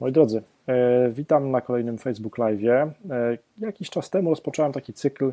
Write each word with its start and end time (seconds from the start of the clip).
Moi 0.00 0.12
drodzy, 0.12 0.42
e, 0.68 1.08
witam 1.10 1.50
na 1.50 1.60
kolejnym 1.60 1.98
Facebook 1.98 2.38
Live. 2.38 2.64
E, 2.64 2.92
jakiś 3.58 3.90
czas 3.90 4.10
temu 4.10 4.30
rozpocząłem 4.30 4.72
taki 4.72 4.92
cykl 4.92 5.32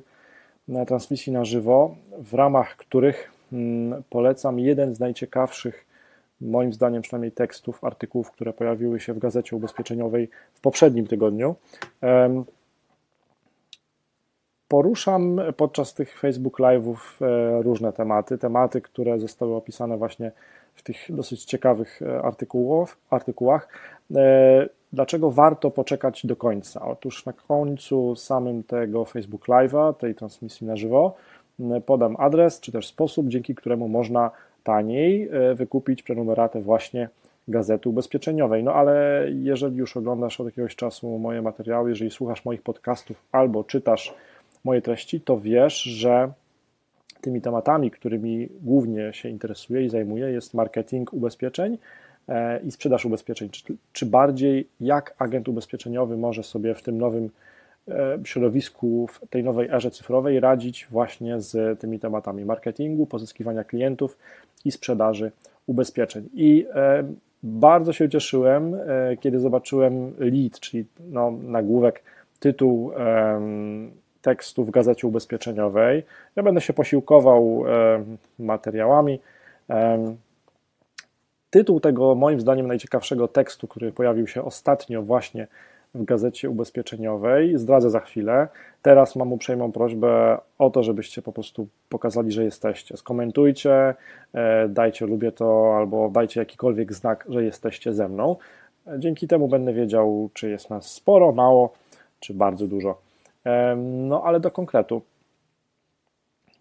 transmisji 0.87 1.33
na 1.33 1.45
żywo, 1.45 1.95
w 2.17 2.33
ramach 2.33 2.75
których 2.75 3.31
mm, 3.53 4.03
polecam 4.09 4.59
jeden 4.59 4.95
z 4.95 4.99
najciekawszych, 4.99 5.85
moim 6.41 6.73
zdaniem 6.73 7.01
przynajmniej 7.01 7.31
tekstów, 7.31 7.83
artykułów, 7.83 8.31
które 8.31 8.53
pojawiły 8.53 8.99
się 8.99 9.13
w 9.13 9.19
gazecie 9.19 9.55
ubezpieczeniowej 9.55 10.29
w 10.53 10.61
poprzednim 10.61 11.07
tygodniu. 11.07 11.55
Poruszam 14.67 15.41
podczas 15.57 15.93
tych 15.93 16.19
Facebook 16.19 16.59
Live'ów 16.59 16.95
e, 17.21 17.61
różne 17.61 17.93
tematy, 17.93 18.37
tematy, 18.37 18.81
które 18.81 19.19
zostały 19.19 19.55
opisane 19.55 19.97
właśnie 19.97 20.31
w 20.73 20.83
tych 20.83 20.97
dosyć 21.09 21.45
ciekawych 21.45 21.99
artykułów, 22.23 22.97
artykułach. 23.09 23.67
E, 24.15 24.69
dlaczego 24.93 25.31
warto 25.31 25.71
poczekać 25.71 26.25
do 26.25 26.35
końca? 26.35 26.85
Otóż 26.85 27.25
na 27.25 27.33
końcu 27.33 28.15
samym 28.15 28.63
tego 28.63 29.05
Facebook 29.05 29.47
Live'a, 29.47 29.93
tej 29.93 30.15
transmisji 30.15 30.67
na 30.67 30.75
żywo, 30.75 31.15
podam 31.85 32.15
adres 32.19 32.59
czy 32.59 32.71
też 32.71 32.87
sposób, 32.87 33.27
dzięki 33.27 33.55
któremu 33.55 33.87
można 33.87 34.31
taniej 34.63 35.29
e, 35.31 35.55
wykupić 35.55 36.03
prenumeratę 36.03 36.61
właśnie 36.61 37.09
gazety 37.47 37.89
ubezpieczeniowej. 37.89 38.63
No 38.63 38.73
ale 38.73 39.25
jeżeli 39.29 39.77
już 39.77 39.97
oglądasz 39.97 40.39
od 40.39 40.45
jakiegoś 40.45 40.75
czasu 40.75 41.19
moje 41.19 41.41
materiały, 41.41 41.89
jeżeli 41.89 42.11
słuchasz 42.11 42.45
moich 42.45 42.61
podcastów 42.61 43.23
albo 43.31 43.63
czytasz 43.63 44.13
moje 44.65 44.81
treści, 44.81 45.21
to 45.21 45.39
wiesz, 45.39 45.81
że 45.81 46.31
tymi 47.21 47.41
tematami, 47.41 47.91
którymi 47.91 48.49
głównie 48.61 49.13
się 49.13 49.29
interesuję 49.29 49.85
i 49.85 49.89
zajmuję, 49.89 50.31
jest 50.31 50.53
marketing 50.53 51.13
ubezpieczeń 51.13 51.77
e, 52.27 52.59
i 52.59 52.71
sprzedaż 52.71 53.05
ubezpieczeń, 53.05 53.49
czy, 53.49 53.75
czy 53.93 54.05
bardziej 54.05 54.67
jak 54.79 55.15
agent 55.17 55.47
ubezpieczeniowy 55.47 56.17
może 56.17 56.43
sobie 56.43 56.75
w 56.75 56.83
tym 56.83 56.97
nowym 56.97 57.29
e, 57.87 58.17
środowisku, 58.23 59.07
w 59.07 59.19
tej 59.29 59.43
nowej 59.43 59.69
erze 59.69 59.91
cyfrowej 59.91 60.39
radzić 60.39 60.87
właśnie 60.91 61.41
z 61.41 61.79
tymi 61.79 61.99
tematami 61.99 62.45
marketingu, 62.45 63.05
pozyskiwania 63.05 63.63
klientów 63.63 64.17
i 64.65 64.71
sprzedaży 64.71 65.31
ubezpieczeń. 65.67 66.29
I 66.33 66.65
e, 66.75 67.03
bardzo 67.43 67.93
się 67.93 68.09
cieszyłem, 68.09 68.75
kiedy 69.19 69.39
zobaczyłem 69.39 70.13
lead, 70.19 70.59
czyli 70.59 70.85
no, 70.99 71.31
nagłówek, 71.31 72.03
tytuł 72.39 72.91
tekstu 74.25 74.65
w 74.65 74.71
gazecie 74.71 75.07
ubezpieczeniowej. 75.07 76.03
Ja 76.35 76.43
będę 76.43 76.61
się 76.61 76.73
posiłkował 76.73 77.63
materiałami. 78.39 79.19
Tytuł 81.49 81.79
tego, 81.79 82.15
moim 82.15 82.39
zdaniem, 82.39 82.67
najciekawszego 82.67 83.27
tekstu, 83.27 83.67
który 83.67 83.91
pojawił 83.91 84.27
się 84.27 84.43
ostatnio 84.43 85.01
właśnie 85.01 85.47
w 85.95 86.03
gazecie 86.03 86.49
ubezpieczeniowej, 86.49 87.57
zdradzę 87.57 87.89
za 87.89 87.99
chwilę. 87.99 88.47
Teraz 88.81 89.15
mam 89.15 89.33
uprzejmą 89.33 89.71
prośbę 89.71 90.37
o 90.59 90.69
to, 90.69 90.83
żebyście 90.83 91.21
po 91.21 91.31
prostu 91.31 91.67
pokazali, 91.89 92.31
że 92.31 92.43
jesteście. 92.43 92.97
Skomentujcie, 92.97 93.95
e, 94.33 94.67
dajcie 94.69 95.05
lubię 95.05 95.31
to, 95.31 95.75
albo 95.77 96.09
dajcie 96.09 96.39
jakikolwiek 96.39 96.93
znak, 96.93 97.25
że 97.29 97.43
jesteście 97.43 97.93
ze 97.93 98.09
mną. 98.09 98.35
Dzięki 98.97 99.27
temu 99.27 99.47
będę 99.47 99.73
wiedział, 99.73 100.29
czy 100.33 100.49
jest 100.49 100.69
nas 100.69 100.91
sporo, 100.91 101.31
mało, 101.31 101.73
czy 102.19 102.33
bardzo 102.33 102.67
dużo. 102.67 103.04
No 103.75 104.23
ale 104.23 104.39
do 104.39 104.51
konkretu. 104.51 105.01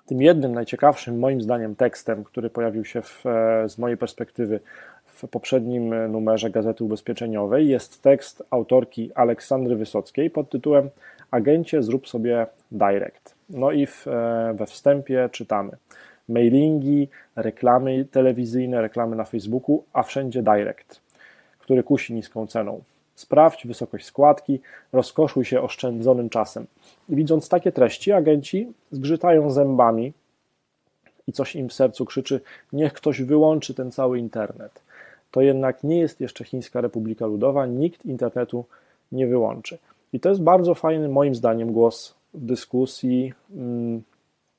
Tym 0.06 0.22
jednym 0.22 0.54
najciekawszym, 0.54 1.18
moim 1.18 1.42
zdaniem, 1.42 1.77
tekstem, 1.77 2.24
który 2.24 2.50
pojawił 2.50 2.84
się 2.84 3.02
w, 3.02 3.27
e, 3.27 3.68
z 3.68 3.78
mojej 3.78 3.96
perspektywy 3.96 4.60
w 5.05 5.28
poprzednim 5.28 6.12
numerze 6.12 6.50
Gazety 6.50 6.84
Ubezpieczeniowej, 6.84 7.68
jest 7.68 8.02
tekst 8.02 8.42
autorki 8.50 9.10
Aleksandry 9.14 9.77
Wysockiej 9.77 10.30
pod 10.30 10.50
tytułem 10.50 10.90
Agencie, 11.30 11.82
zrób 11.82 12.08
sobie 12.08 12.46
direct. 12.72 13.34
No 13.50 13.72
i 13.72 13.86
w, 13.86 14.08
e, 14.08 14.55
we 14.58 14.66
wstępie 14.66 15.28
czytamy 15.32 15.77
mailingi, 16.28 17.08
reklamy 17.36 18.05
telewizyjne, 18.05 18.83
reklamy 18.83 19.16
na 19.16 19.24
Facebooku, 19.24 19.84
a 19.92 20.02
wszędzie 20.02 20.42
direct, 20.42 21.01
który 21.58 21.83
kusi 21.83 22.14
niską 22.14 22.46
ceną. 22.46 22.83
Sprawdź 23.14 23.67
wysokość 23.67 24.07
składki, 24.07 24.61
rozkoszuj 24.92 25.45
się 25.45 25.61
oszczędzonym 25.61 26.30
czasem. 26.30 26.67
Widząc 27.08 27.48
takie 27.48 27.73
treści, 27.73 28.13
agenci 28.13 28.73
zgrzytają 28.91 29.51
zębami 29.51 30.13
i 31.27 31.33
coś 31.33 31.57
im 31.57 31.69
w 31.69 31.73
sercu 31.73 32.05
krzyczy: 32.05 32.41
Niech 32.73 32.92
ktoś 32.92 33.23
wyłączy 33.23 33.75
ten 33.75 33.92
cały 33.92 34.19
internet. 34.19 34.83
To 35.30 35.41
jednak 35.41 35.85
nie 35.85 35.98
jest 35.98 36.20
jeszcze 36.20 36.45
Chińska 36.45 36.80
Republika 36.80 37.27
Ludowa, 37.27 37.67
nikt 37.67 38.07
internetu 38.07 38.64
nie 39.13 39.27
wyłączy. 39.27 39.79
I 40.13 40.20
to 40.20 40.29
jest 40.29 40.42
bardzo 40.42 40.75
fajny, 40.75 41.08
moim 41.08 41.35
zdaniem, 41.35 41.73
głos 41.73 42.14
w 42.35 42.45
dyskusji, 42.45 43.33
mm, 43.57 44.02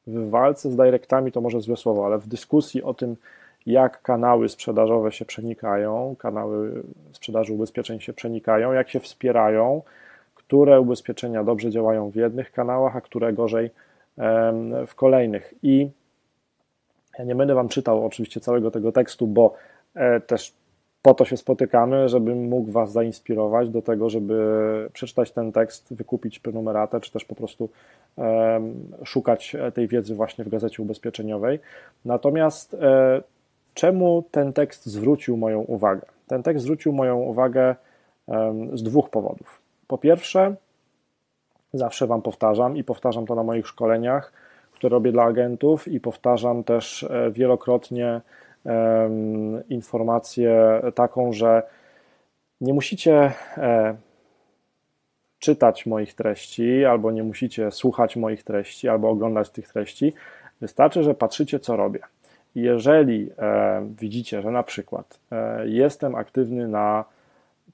w 0.08 0.30
walce 0.30 0.72
z 0.72 0.76
dyrektami 0.76 1.32
to 1.32 1.42
może 1.42 1.62
złe 1.62 1.78
słowo, 1.78 2.06
ale 2.06 2.18
w 2.18 2.28
dyskusji 2.28 2.84
o 2.84 2.94
tym, 2.94 3.16
jak 3.66 4.02
kanały 4.02 4.50
sprzedażowe 4.50 5.12
się 5.12 5.26
przenikają, 5.26 6.16
kanały 6.20 6.84
sprzedaży 7.12 7.54
ubezpieczeń 7.54 8.00
się 8.00 8.14
przenikają, 8.14 8.72
jak 8.72 8.90
się 8.90 9.00
wspierają, 9.00 9.82
które 10.36 10.80
ubezpieczenia 10.80 11.44
dobrze 11.44 11.70
działają 11.70 12.10
w 12.10 12.16
jednych 12.16 12.52
kanałach, 12.52 12.96
a 12.96 13.02
które 13.02 13.34
gorzej 13.34 13.70
w 14.88 14.96
kolejnych. 14.96 15.54
I 15.64 15.90
ja 17.20 17.26
nie 17.26 17.36
będę 17.36 17.56
Wam 17.56 17.70
czytał 17.70 18.06
oczywiście 18.06 18.40
całego 18.40 18.72
tego 18.72 18.92
tekstu, 18.92 19.28
bo 19.28 19.54
e, 19.96 20.20
też 20.20 20.54
po 21.02 21.14
to 21.14 21.26
się 21.26 21.38
spotykamy, 21.38 22.10
żebym 22.10 22.48
mógł 22.48 22.72
Was 22.72 22.92
zainspirować 22.92 23.70
do 23.70 23.82
tego, 23.82 24.10
żeby 24.10 24.90
przeczytać 24.94 25.32
ten 25.32 25.52
tekst, 25.52 25.94
wykupić 25.94 26.40
prenumeratę, 26.40 27.00
czy 27.02 27.12
też 27.12 27.26
po 27.26 27.36
prostu 27.36 27.70
szukać 29.04 29.56
tej 29.74 29.88
wiedzy 29.88 30.16
właśnie 30.16 30.46
w 30.46 30.50
gazecie 30.50 30.84
ubezpieczeniowej. 30.84 31.60
Natomiast 32.06 32.74
e, 32.74 33.22
Czemu 33.76 34.24
ten 34.32 34.54
tekst 34.54 34.86
zwrócił 34.86 35.38
moją 35.38 35.60
uwagę? 35.60 36.06
Ten 36.28 36.44
tekst 36.44 36.64
zwrócił 36.64 36.94
moją 36.94 37.20
uwagę 37.20 37.76
z 38.74 38.84
dwóch 38.84 39.10
powodów. 39.10 39.62
Po 39.88 39.98
pierwsze, 39.98 40.56
zawsze 41.74 42.08
Wam 42.08 42.22
powtarzam 42.22 42.78
i 42.78 42.84
powtarzam 42.84 43.26
to 43.26 43.36
na 43.36 43.44
moich 43.44 43.68
szkoleniach, 43.68 44.34
które 44.72 44.94
robię 44.94 45.12
dla 45.12 45.24
agentów, 45.24 45.88
i 45.88 46.00
powtarzam 46.00 46.64
też 46.64 47.04
e, 47.04 47.32
wielokrotnie 47.32 48.22
informację 49.70 50.82
taką, 50.96 51.34
że 51.34 51.64
nie 52.62 52.74
musicie 52.74 53.32
e, 53.58 53.96
czytać 55.40 55.86
moich 55.86 56.14
treści, 56.14 56.86
albo 56.86 57.12
nie 57.12 57.24
musicie 57.24 57.72
słuchać 57.72 58.16
moich 58.16 58.44
treści, 58.44 58.90
albo 58.90 59.10
oglądać 59.10 59.50
tych 59.50 59.68
treści. 59.68 60.14
Wystarczy, 60.62 61.04
że 61.04 61.14
patrzycie, 61.14 61.60
co 61.60 61.76
robię. 61.76 62.00
Jeżeli 62.56 63.30
e, 63.38 63.88
widzicie, 64.00 64.42
że 64.42 64.52
na 64.52 64.64
przykład 64.64 65.20
e, 65.32 65.68
jestem 65.68 66.16
aktywny 66.16 66.68
na 66.68 67.06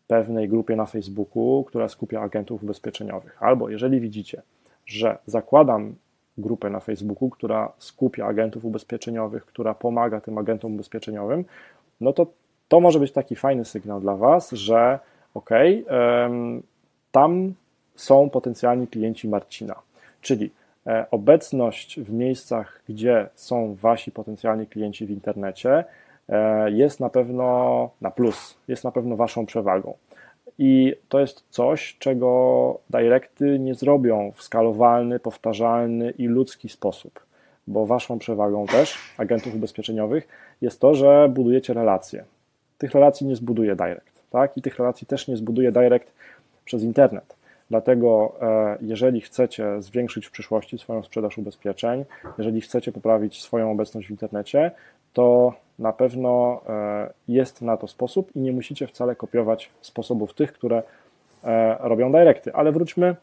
pewnej 0.08 0.50
grupie 0.50 0.76
na 0.76 0.86
Facebooku, 0.86 1.64
która 1.64 1.88
skupia 1.88 2.22
agentów 2.22 2.64
ubezpieczeniowych, 2.64 3.44
albo 3.44 3.70
jeżeli 3.70 4.00
widzicie, 4.00 4.42
że 4.86 5.18
zakładam 5.26 5.96
grupę 6.38 6.70
na 6.70 6.80
Facebooku, 6.80 7.30
która 7.30 7.72
skupia 7.78 8.26
agentów 8.26 8.66
ubezpieczeniowych, 8.66 9.46
która 9.46 9.74
pomaga 9.74 10.22
tym 10.22 10.38
agentom 10.38 10.74
ubezpieczeniowym, 10.74 11.46
no 12.02 12.14
to 12.14 12.28
to 12.68 12.80
może 12.80 13.00
być 13.00 13.12
taki 13.12 13.36
fajny 13.36 13.66
sygnał 13.66 14.02
dla 14.02 14.16
Was, 14.16 14.52
że 14.52 15.00
ok, 15.34 15.50
tam 17.12 17.54
są 17.96 18.30
potencjalni 18.30 18.88
klienci 18.88 19.30
Marcina. 19.30 19.76
Czyli 20.22 20.52
obecność 21.12 22.00
w 22.00 22.14
miejscach, 22.14 22.82
gdzie 22.90 23.30
są 23.36 23.76
wasi 23.82 24.12
potencjalni 24.12 24.68
klienci 24.68 25.06
w 25.06 25.12
internecie, 25.12 25.84
e, 26.30 26.72
jest 26.72 27.00
na 27.00 27.10
pewno 27.10 27.90
na 28.02 28.12
plus, 28.12 28.58
jest 28.68 28.84
na 28.84 28.92
pewno 28.92 29.16
waszą 29.16 29.46
przewagą. 29.46 29.94
I 30.60 30.96
to 31.10 31.20
jest 31.20 31.44
coś, 31.50 31.96
czego 32.00 32.80
directy 32.90 33.60
nie 33.60 33.76
zrobią 33.76 34.32
w 34.36 34.44
skalowalny, 34.44 35.20
powtarzalny 35.20 36.12
i 36.12 36.28
ludzki 36.28 36.70
sposób, 36.70 37.20
bo 37.68 37.86
waszą 37.86 38.20
przewagą 38.20 38.66
też 38.66 38.98
agentów 39.18 39.56
ubezpieczeniowych 39.56 40.28
jest 40.62 40.80
to, 40.80 40.96
że 40.96 41.30
budujecie 41.30 41.74
relacje. 41.74 42.24
Tych 42.78 42.92
relacji 42.92 43.28
nie 43.28 43.36
zbuduje 43.36 43.76
direct, 43.76 44.24
tak? 44.30 44.58
I 44.58 44.62
tych 44.62 44.78
relacji 44.78 45.08
też 45.08 45.28
nie 45.28 45.38
zbuduje 45.38 45.72
direct 45.72 46.12
przez 46.66 46.84
internet. 46.84 47.41
Dlatego, 47.72 48.34
e, 48.42 48.78
jeżeli 48.82 49.22
chcecie 49.22 49.82
zwiększyć 49.82 50.26
w 50.26 50.32
przyszłości 50.32 50.78
swoją 50.78 51.04
sprzedaż 51.04 51.38
ubezpieczeń, 51.38 52.06
jeżeli 52.38 52.62
chcecie 52.62 52.92
poprawić 52.92 53.42
swoją 53.42 53.72
obecność 53.72 54.08
w 54.08 54.12
internecie, 54.12 54.72
to 55.14 55.54
na 55.80 55.94
pewno 55.94 56.62
e, 56.70 57.14
jest 57.28 57.62
na 57.62 57.78
to 57.78 57.88
sposób 57.88 58.36
i 58.36 58.40
nie 58.40 58.52
musicie 58.52 58.88
wcale 58.88 59.16
kopiować 59.16 59.70
sposobów 59.82 60.34
tych, 60.34 60.54
które 60.54 60.84
e, 61.44 61.78
robią 61.80 62.12
directy. 62.12 62.54
Ale 62.54 62.72
wróćmy 62.72 63.16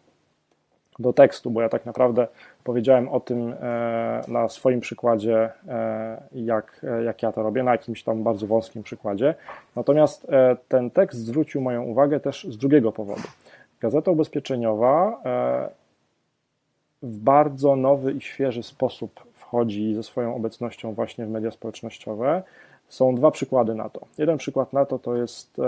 do 0.99 1.13
tekstu, 1.13 1.51
bo 1.51 1.63
ja 1.63 1.69
tak 1.69 1.87
naprawdę 1.87 2.27
powiedziałem 2.65 3.09
o 3.09 3.21
tym 3.21 3.55
na 4.29 4.49
swoim 4.49 4.81
przykładzie, 4.81 5.51
jak, 6.33 6.87
jak 7.05 7.23
ja 7.23 7.33
to 7.33 7.43
robię, 7.43 7.63
na 7.63 7.73
jakimś 7.73 8.03
tam 8.03 8.23
bardzo 8.23 8.47
wąskim 8.47 8.83
przykładzie. 8.83 9.35
Natomiast 9.77 10.27
ten 10.69 10.91
tekst 10.91 11.19
zwrócił 11.19 11.61
moją 11.61 11.83
uwagę 11.83 12.21
też 12.21 12.47
z 12.51 12.59
drugiego 12.59 12.93
powodu. 12.93 13.23
Gazeta 13.81 14.11
Ubezpieczeniowa 14.11 15.23
w 17.03 17.19
bardzo 17.19 17.77
nowy 17.77 18.13
i 18.13 18.21
świeży 18.21 18.63
sposób 18.63 19.25
wchodzi 19.35 19.95
ze 19.95 20.03
swoją 20.03 20.37
obecnością 20.37 20.95
właśnie 20.95 21.27
w 21.27 21.31
media 21.31 21.51
społecznościowe. 21.51 22.43
Są 22.89 23.15
dwa 23.15 23.31
przykłady 23.31 23.75
na 23.75 23.89
to. 23.89 24.01
Jeden 24.19 24.39
przykład 24.39 24.73
na 24.73 24.85
to 24.85 24.99
to 24.99 25.17
jest 25.17 25.61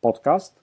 podcast, 0.00 0.62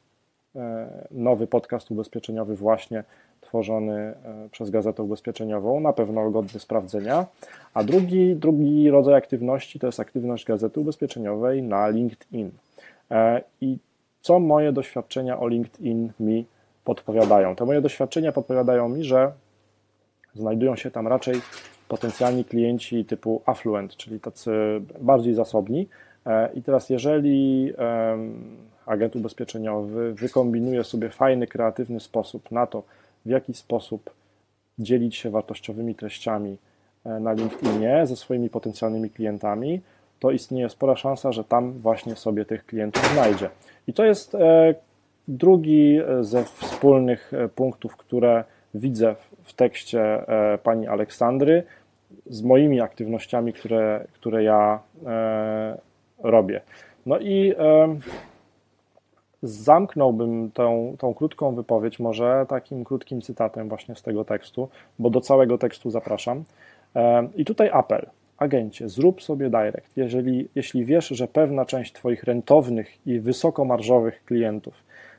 nowy 1.11 1.47
podcast 1.47 1.91
ubezpieczeniowy 1.91 2.55
właśnie 2.55 3.03
tworzony 3.41 3.93
e, 3.93 4.15
przez 4.51 4.69
Gazetę 4.69 5.03
Ubezpieczeniową, 5.03 5.79
na 5.79 5.93
pewno 5.93 6.31
godny 6.31 6.59
sprawdzenia. 6.59 7.25
A 7.73 7.83
drugi, 7.83 8.35
drugi 8.35 8.89
rodzaj 8.89 9.15
aktywności 9.15 9.79
to 9.79 9.87
jest 9.87 9.99
aktywność 9.99 10.45
Gazety 10.45 10.79
Ubezpieczeniowej 10.79 11.63
na 11.63 11.87
LinkedIn. 11.87 12.51
E, 13.11 13.41
I 13.61 13.77
co 14.21 14.39
moje 14.39 14.71
doświadczenia 14.71 15.39
o 15.39 15.47
LinkedIn 15.47 16.11
mi 16.19 16.45
podpowiadają? 16.83 17.55
Te 17.55 17.65
moje 17.65 17.81
doświadczenia 17.81 18.31
podpowiadają 18.31 18.89
mi, 18.89 19.03
że 19.03 19.31
znajdują 20.35 20.75
się 20.75 20.91
tam 20.91 21.07
raczej 21.07 21.41
potencjalni 21.87 22.45
klienci 22.45 23.05
typu 23.05 23.41
affluent, 23.45 23.97
czyli 23.97 24.19
tacy 24.19 24.51
bardziej 25.01 25.33
zasobni. 25.33 25.87
E, 26.25 26.53
I 26.53 26.61
teraz, 26.61 26.89
jeżeli 26.89 27.73
agent 28.85 29.15
ubezpieczeniowy 29.15 30.13
wykombinuje 30.13 30.83
sobie 30.83 31.09
fajny, 31.09 31.47
kreatywny 31.47 31.99
sposób 31.99 32.51
na 32.51 32.67
to, 32.67 32.83
w 33.25 33.29
jaki 33.29 33.53
sposób 33.53 34.09
dzielić 34.79 35.15
się 35.15 35.29
wartościowymi 35.29 35.95
treściami 35.95 36.57
e, 37.05 37.19
na 37.19 37.33
LinkedInie 37.33 38.07
ze 38.07 38.15
swoimi 38.15 38.49
potencjalnymi 38.49 39.09
klientami, 39.09 39.81
to 40.21 40.31
istnieje 40.31 40.69
spora 40.69 40.95
szansa, 40.95 41.31
że 41.31 41.43
tam 41.43 41.73
właśnie 41.73 42.15
sobie 42.15 42.45
tych 42.45 42.65
klientów 42.65 43.13
znajdzie. 43.13 43.49
I 43.87 43.93
to 43.93 44.05
jest 44.05 44.35
e, 44.35 44.75
drugi 45.27 45.99
ze 46.21 46.43
wspólnych 46.43 47.33
e, 47.33 47.47
punktów, 47.49 47.97
które 47.97 48.43
widzę 48.73 49.15
w 49.43 49.53
tekście 49.53 50.25
pani 50.63 50.87
Aleksandry 50.87 51.63
z 52.25 52.41
moimi 52.41 52.81
aktywnościami, 52.81 53.53
które, 53.53 54.05
które 54.13 54.43
ja 54.43 54.79
robię. 56.23 56.61
No 57.05 57.19
i 57.19 57.53
zamknąłbym 59.43 60.51
tą, 60.51 60.95
tą 60.99 61.13
krótką 61.13 61.55
wypowiedź 61.55 61.99
może 61.99 62.45
takim 62.49 62.83
krótkim 62.83 63.21
cytatem 63.21 63.69
właśnie 63.69 63.95
z 63.95 64.01
tego 64.01 64.25
tekstu, 64.25 64.69
bo 64.99 65.09
do 65.09 65.21
całego 65.21 65.57
tekstu 65.57 65.89
zapraszam. 65.89 66.43
E, 66.95 67.27
I 67.35 67.45
tutaj 67.45 67.69
apel. 67.73 68.09
Agencie, 68.41 68.89
zrób 68.89 69.21
sobie 69.21 69.49
direct. 69.49 69.97
Jeżeli, 69.97 70.49
jeśli 70.55 70.85
wiesz, 70.85 71.07
że 71.07 71.27
pewna 71.27 71.65
część 71.65 71.93
Twoich 71.93 72.23
rentownych 72.23 73.07
i 73.07 73.19
wysokomarżowych 73.19 74.25
klientów 74.25 74.73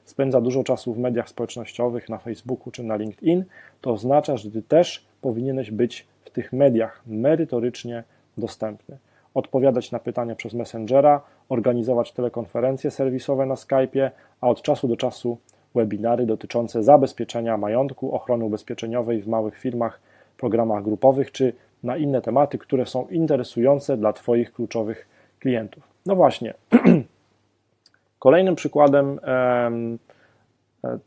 spędza 0.04 0.40
dużo 0.40 0.64
czasu 0.64 0.94
w 0.94 0.98
mediach 0.98 1.28
społecznościowych, 1.28 2.08
na 2.08 2.19
Facebooku 2.19 2.70
czy 2.70 2.82
na 2.82 2.96
LinkedIn, 2.96 3.44
to 3.80 3.92
oznacza, 3.92 4.36
że 4.36 4.50
Ty 4.50 4.62
też 4.62 5.04
powinieneś 5.20 5.70
być 5.70 6.06
w 6.24 6.30
tych 6.30 6.52
mediach 6.52 7.02
merytorycznie 7.06 8.04
dostępny 8.38 8.98
odpowiadać 9.34 9.92
na 9.92 9.98
pytania 9.98 10.34
przez 10.34 10.54
Messengera, 10.54 11.20
organizować 11.48 12.12
telekonferencje 12.12 12.90
serwisowe 12.90 13.46
na 13.46 13.54
Skype'ie, 13.54 14.10
a 14.40 14.48
od 14.48 14.62
czasu 14.62 14.88
do 14.88 14.96
czasu 14.96 15.38
webinary 15.74 16.26
dotyczące 16.26 16.82
zabezpieczenia 16.82 17.56
majątku, 17.56 18.14
ochrony 18.14 18.44
ubezpieczeniowej 18.44 19.22
w 19.22 19.28
małych 19.28 19.58
firmach, 19.58 20.00
programach 20.36 20.82
grupowych 20.82 21.32
czy 21.32 21.52
na 21.82 21.96
inne 21.96 22.23
tematy, 22.23 22.58
które 22.58 22.87
są 22.87 23.06
interesujące 23.06 23.96
dla 23.96 24.12
Twoich 24.12 24.52
kluczowych 24.52 25.08
klientów. 25.38 25.82
No 26.06 26.17
właśnie. 26.17 26.55
Kolejnym 28.19 28.55
przykładem 28.55 29.20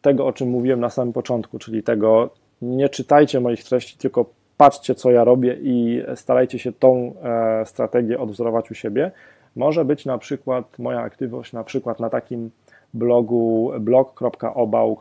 tego, 0.02 0.26
o 0.26 0.34
czym 0.34 0.50
mówiłem 0.50 0.80
na 0.80 0.90
samym 0.90 1.14
początku, 1.14 1.60
czyli 1.60 1.84
tego 1.84 2.30
nie 2.62 2.90
czytajcie 2.90 3.40
moich 3.40 3.64
treści, 3.64 3.98
tylko 3.98 4.26
patrzcie, 4.58 4.96
co 4.96 5.12
ja 5.12 5.24
robię 5.24 5.58
i 5.62 6.04
starajcie 6.16 6.60
się 6.60 6.72
tą 6.72 7.14
e, 7.24 7.66
strategię 7.66 8.20
odwzorować 8.20 8.72
u 8.72 8.74
siebie. 8.74 9.12
Może 9.56 9.86
być 9.86 10.06
na 10.06 10.18
przykład 10.18 10.80
moja 10.80 11.00
aktywność 11.00 11.54
na 11.54 11.64
przykład 11.64 12.00
na 12.00 12.10
takim 12.10 12.52
blogu 12.94 13.72
blog.obał.pl, 13.80 14.96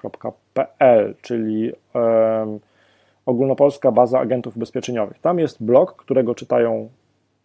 czyli 1.23 1.73
um, 1.95 2.61
ogólnopolska 3.27 3.93
baza 3.93 4.21
agentów 4.21 4.57
ubezpieczeniowych. 4.57 5.19
Tam 5.19 5.39
jest 5.39 5.63
blog, 5.63 5.97
którego 5.97 6.35
czytają, 6.35 6.89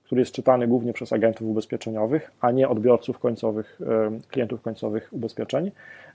który 0.03 0.21
jest 0.21 0.31
czytany 0.31 0.67
głównie 0.67 0.93
przez 0.93 1.13
agentów 1.13 1.47
ubezpieczeniowych, 1.47 2.31
a 2.41 2.51
nie 2.51 2.69
odbiorców 2.69 3.19
końcowych, 3.19 3.79
klientów 4.29 4.61
końcowych 4.61 5.09
ubezpieczeń. 5.11 5.71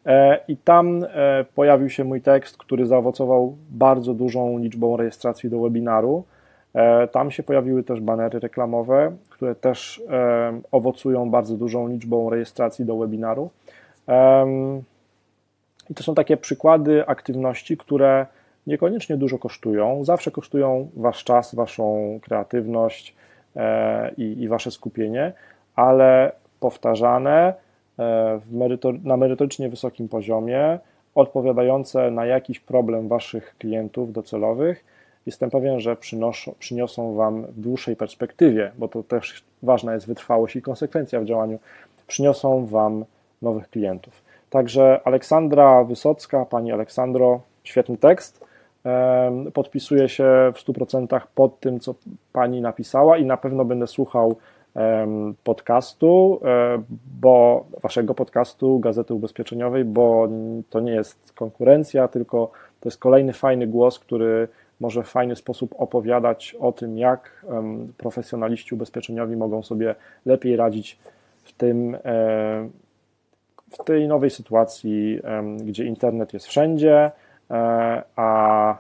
E, 0.07 0.41
I 0.49 0.57
tam 0.57 1.05
e, 1.05 1.45
pojawił 1.55 1.91
się 1.91 2.05
mój 2.05 2.21
tekst, 2.21 2.57
który 2.57 2.87
zaowocował 2.87 3.57
bardzo 3.71 4.15
dużą 4.15 4.59
liczbą 4.59 4.97
rejestracji 4.97 5.51
do 5.51 5.61
webinaru. 5.61 6.25
E, 6.75 7.09
tam 7.09 7.31
się 7.31 7.43
pojawiły 7.43 7.83
też 7.83 8.01
banery 8.01 8.41
reklamowe, 8.41 9.13
które 9.31 9.55
też 9.55 10.03
owocują 10.73 11.31
bardzo 11.31 11.57
dużą 11.57 11.89
liczbą 11.89 12.31
rejestracji 12.31 12.85
do 12.85 12.97
webinaru. 12.97 13.51
I 15.91 15.95
to 15.95 16.03
są 16.03 16.15
takie 16.15 16.37
przykłady 16.37 17.07
aktywności, 17.07 17.77
które 17.77 18.27
niekoniecznie 18.67 19.17
dużo 19.17 19.39
kosztują, 19.39 20.05
zawsze 20.05 20.31
kosztują 20.31 20.91
Wasz 20.97 21.25
czas, 21.25 21.55
Waszą 21.55 22.19
kreatywność 22.23 23.15
i, 24.17 24.43
i 24.43 24.49
Wasze 24.49 24.71
skupienie, 24.71 25.33
ale 25.77 26.33
powtarzane 26.61 27.55
E, 27.99 28.41
na 29.05 29.17
merytorycznie 29.17 29.69
wysokim 29.69 30.09
poziomie, 30.09 30.79
odpowiadające 31.15 32.11
na 32.11 32.27
jakiś 32.27 32.61
problem 32.61 33.09
Waszych 33.09 33.55
klientów 33.59 34.13
docelowych. 34.13 34.85
Jestem 35.27 35.51
pewien, 35.51 35.81
że 35.81 35.97
przyniosą 36.59 37.15
Wam 37.15 37.43
w 37.43 37.61
dłuższej 37.61 37.97
perspektywie, 37.97 38.73
bo 38.79 38.89
to 38.89 39.03
też 39.03 39.45
ważna 39.63 39.95
jest 39.95 40.07
wytrwałość 40.07 40.57
i 40.57 40.63
konsekwencja 40.63 41.21
w 41.21 41.25
działaniu, 41.25 41.59
przyniosą 42.07 42.67
Wam 42.67 43.05
nowych 43.43 43.71
klientów. 43.71 44.23
Także 44.51 45.01
Aleksandra 45.05 45.85
Wysocka, 45.85 46.45
Pani 46.45 46.73
Aleksandro, 46.73 47.41
świetny 47.65 47.97
tekst. 47.97 48.45
Podpisuję 49.55 50.09
się 50.09 50.25
w 50.55 50.59
100% 50.59 51.21
pod 51.35 51.61
tym, 51.61 51.81
co 51.81 51.95
Pani 52.33 52.61
napisała 52.61 53.19
i 53.19 53.25
na 53.25 53.37
pewno 53.37 53.65
będę 53.65 53.87
słuchał 53.87 54.37
podcastu, 55.45 56.41
e, 56.45 56.83
bo 57.21 57.65
waszego 57.83 58.15
podcastu 58.15 58.79
Gazety 58.79 59.15
Ubezpieczeniowej, 59.15 59.85
bo 59.85 60.29
to 60.71 60.81
nie 60.81 60.93
jest 60.93 61.33
konkurencja, 61.33 62.09
tylko 62.09 62.51
to 62.81 62.89
jest 62.89 62.99
kolejny 62.99 63.33
fajny 63.33 63.67
głos, 63.67 63.99
który 63.99 64.49
może 64.81 65.03
w 65.03 65.09
fajny 65.09 65.37
sposób 65.37 65.75
opowiadać 65.79 66.57
o 66.61 66.73
tym, 66.73 66.99
jak 66.99 67.47
profesjonaliści 67.99 68.75
ubezpieczeniowi 68.75 69.37
mogą 69.37 69.63
sobie 69.63 69.95
lepiej 70.27 70.57
radzić 70.57 70.99
w 71.45 71.53
tym 71.53 71.95
e, 71.95 72.69
w 73.71 73.85
tej 73.85 74.09
nowej 74.09 74.31
sytuacji, 74.31 75.21
gdzie 75.65 75.85
internet 75.85 76.35
jest 76.35 76.47
wszędzie, 76.47 77.11
a 78.17 78.77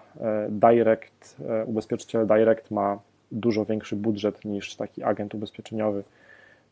direct, 0.48 1.36
ubezpieczyciel 1.66 2.26
direct 2.26 2.70
ma 2.70 2.98
dużo 3.32 3.64
większy 3.64 3.96
budżet 3.96 4.44
niż 4.44 4.76
taki 4.76 5.02
agent 5.02 5.34
ubezpieczeniowy 5.34 6.02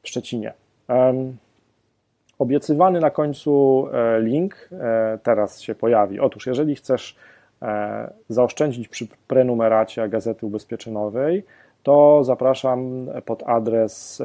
w 0.02 0.08
Szczecinie. 0.08 0.52
Obiecywany 2.38 3.00
na 3.00 3.10
końcu 3.10 3.86
e, 3.92 4.20
link 4.20 4.68
e, 4.72 5.18
teraz 5.22 5.60
się 5.60 5.74
pojawi. 5.74 6.20
Otóż, 6.20 6.46
jeżeli 6.46 6.74
chcesz 6.74 7.16
e, 7.62 8.12
zaoszczędzić 8.28 8.88
przy 8.88 9.06
prenumeracie 9.28 10.08
Gazety 10.08 10.46
Ubezpieczeniowej, 10.46 11.44
to 11.82 12.24
zapraszam 12.24 13.06
pod 13.24 13.42
adres 13.46 14.22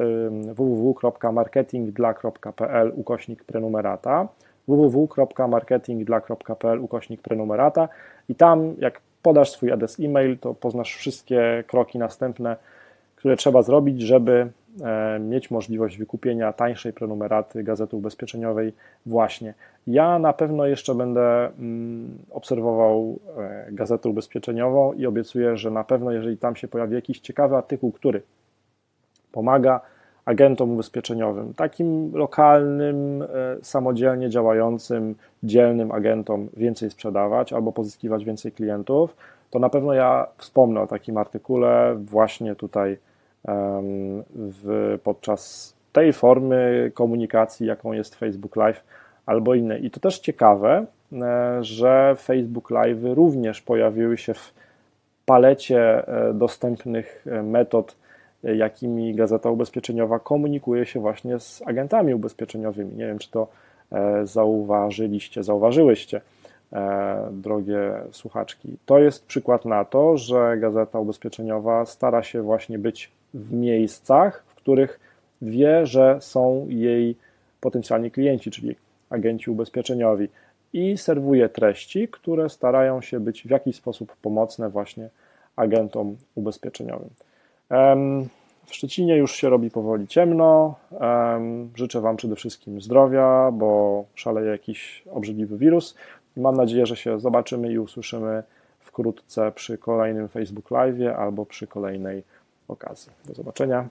www.marketingdla.pl 0.54 2.92
ukośnik 2.96 3.44
prenumerata 3.44 4.28
www.marketingdla.pl 4.68 6.80
ukośnik 6.80 7.22
prenumerata 7.22 7.88
i 8.28 8.34
tam 8.34 8.74
jak 8.78 9.00
podasz 9.22 9.50
swój 9.50 9.72
adres 9.72 10.00
e-mail, 10.00 10.38
to 10.38 10.54
poznasz 10.54 10.96
wszystkie 10.96 11.64
kroki 11.66 11.98
następne, 11.98 12.56
które 13.16 13.36
trzeba 13.36 13.62
zrobić, 13.62 14.02
żeby 14.02 14.50
e, 14.84 15.18
mieć 15.18 15.50
możliwość 15.50 15.98
wykupienia 15.98 16.52
tańszej 16.52 16.92
prenumeraty 16.92 17.62
gazety 17.62 17.96
ubezpieczeniowej 17.96 18.72
właśnie. 19.06 19.54
Ja 19.86 20.18
na 20.18 20.32
pewno 20.32 20.66
jeszcze 20.66 20.94
będę 20.94 21.46
mm, 21.46 22.18
obserwował 22.30 23.18
e, 23.38 23.66
gazetę 23.72 24.08
ubezpieczeniową 24.08 24.92
i 24.92 25.06
obiecuję, 25.06 25.56
że 25.56 25.70
na 25.70 25.84
pewno 25.84 26.12
jeżeli 26.12 26.36
tam 26.36 26.56
się 26.56 26.68
pojawi 26.68 26.94
jakiś 26.94 27.20
ciekawy 27.20 27.56
artykuł, 27.56 27.92
który 27.92 28.22
pomaga 29.32 29.80
agentom 30.28 30.70
ubezpieczeniowym, 30.70 31.54
takim 31.54 32.10
lokalnym, 32.14 33.22
e, 33.22 33.26
samodzielnie 33.62 34.30
działającym, 34.30 35.14
dzielnym 35.42 35.92
agentom 35.92 36.48
więcej 36.56 36.90
sprzedawać 36.90 37.52
albo 37.52 37.72
pozyskiwać 37.72 38.24
więcej 38.24 38.52
klientów, 38.52 39.16
to 39.50 39.58
na 39.58 39.68
pewno 39.68 39.92
ja 39.92 40.26
wspomnę 40.36 40.80
o 40.80 40.86
takim 40.86 41.16
artykule 41.16 41.96
właśnie 42.04 42.54
tutaj 42.54 42.98
w, 44.34 44.98
podczas 45.04 45.74
tej 45.92 46.12
formy 46.12 46.90
komunikacji, 46.94 47.66
jaką 47.66 47.92
jest 47.92 48.14
Facebook 48.14 48.56
Live 48.56 48.84
albo 49.26 49.54
inne. 49.54 49.78
I 49.78 49.90
to 49.90 50.00
też 50.00 50.18
ciekawe, 50.18 50.86
e, 51.12 51.58
że 51.64 52.14
Facebook 52.18 52.70
Live 52.70 52.98
również 53.02 53.62
pojawiły 53.62 54.18
się 54.18 54.34
w 54.34 54.52
palecie 55.26 56.08
e, 56.08 56.34
dostępnych 56.34 57.24
metod 57.42 57.96
jakimi 58.42 59.14
Gazeta 59.14 59.50
Ubezpieczeniowa 59.50 60.18
komunikuje 60.18 60.86
się 60.86 61.00
właśnie 61.00 61.40
z 61.40 61.62
agentami 61.66 62.14
ubezpieczeniowymi. 62.14 62.94
Nie 62.96 63.06
wiem, 63.06 63.18
czy 63.18 63.30
to 63.30 63.48
e, 63.92 64.26
zauważyliście, 64.26 65.42
zauważyłyście, 65.42 66.20
e, 66.72 67.28
drogie 67.32 67.92
słuchaczki. 68.12 68.76
To 68.86 68.98
jest 68.98 69.26
przykład 69.26 69.64
na 69.64 69.84
to, 69.84 70.16
że 70.16 70.56
Gazeta 70.58 70.98
Ubezpieczeniowa 70.98 71.86
stara 71.86 72.22
się 72.22 72.42
właśnie 72.42 72.78
być 72.78 73.10
w 73.34 73.52
miejscach, 73.52 74.44
w 74.46 74.54
których 74.54 75.00
wie, 75.42 75.86
że 75.86 76.16
są 76.20 76.66
jej 76.68 77.16
potencjalni 77.60 78.10
klienci, 78.10 78.50
czyli 78.50 78.76
agenci 79.10 79.50
ubezpieczeniowi 79.50 80.28
i 80.72 80.98
serwuje 80.98 81.48
treści, 81.48 82.08
które 82.08 82.48
starają 82.48 83.00
się 83.00 83.20
być 83.20 83.42
w 83.42 83.50
jakiś 83.50 83.76
sposób 83.76 84.16
pomocne 84.22 84.70
właśnie 84.70 85.08
agentom 85.56 86.16
ubezpieczeniowym. 86.34 87.10
W 88.66 88.74
Szczecinie 88.74 89.16
już 89.16 89.32
się 89.32 89.48
robi 89.48 89.70
powoli 89.70 90.06
ciemno. 90.06 90.74
Życzę 91.74 92.00
Wam 92.00 92.16
przede 92.16 92.36
wszystkim 92.36 92.80
zdrowia, 92.80 93.50
bo 93.52 94.04
szaleje 94.14 94.50
jakiś 94.50 95.04
obrzydliwy 95.12 95.58
wirus. 95.58 95.94
Mam 96.36 96.56
nadzieję, 96.56 96.86
że 96.86 96.96
się 96.96 97.20
zobaczymy 97.20 97.72
i 97.72 97.78
usłyszymy 97.78 98.42
wkrótce 98.80 99.52
przy 99.52 99.78
kolejnym 99.78 100.28
Facebook 100.28 100.70
Live 100.70 101.18
albo 101.18 101.46
przy 101.46 101.66
kolejnej 101.66 102.22
okazji. 102.68 103.12
Do 103.24 103.34
zobaczenia. 103.34 103.88